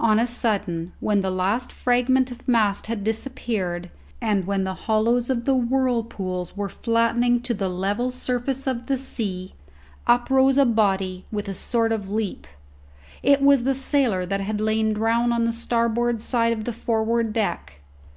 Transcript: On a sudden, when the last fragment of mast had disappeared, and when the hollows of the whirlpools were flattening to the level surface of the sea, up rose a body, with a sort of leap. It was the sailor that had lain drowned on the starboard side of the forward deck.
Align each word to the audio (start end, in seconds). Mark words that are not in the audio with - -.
On 0.00 0.18
a 0.18 0.26
sudden, 0.26 0.90
when 0.98 1.20
the 1.20 1.30
last 1.30 1.70
fragment 1.70 2.32
of 2.32 2.48
mast 2.48 2.88
had 2.88 3.04
disappeared, 3.04 3.88
and 4.20 4.44
when 4.44 4.64
the 4.64 4.74
hollows 4.74 5.30
of 5.30 5.44
the 5.44 5.54
whirlpools 5.54 6.56
were 6.56 6.68
flattening 6.68 7.40
to 7.42 7.54
the 7.54 7.68
level 7.68 8.10
surface 8.10 8.66
of 8.66 8.86
the 8.86 8.98
sea, 8.98 9.54
up 10.08 10.28
rose 10.28 10.58
a 10.58 10.66
body, 10.66 11.24
with 11.30 11.48
a 11.48 11.54
sort 11.54 11.92
of 11.92 12.10
leap. 12.10 12.48
It 13.22 13.42
was 13.42 13.62
the 13.62 13.74
sailor 13.74 14.26
that 14.26 14.40
had 14.40 14.60
lain 14.60 14.92
drowned 14.92 15.32
on 15.32 15.44
the 15.44 15.52
starboard 15.52 16.20
side 16.20 16.52
of 16.52 16.64
the 16.64 16.72
forward 16.72 17.32
deck. 17.32 17.74